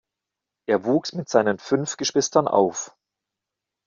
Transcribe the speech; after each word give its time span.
Er 0.67 0.83
wuchs 0.83 1.13
mit 1.13 1.29
seinen 1.29 1.59
fünf 1.59 1.95
Geschwistern 1.95 2.47
auf. 2.47 2.95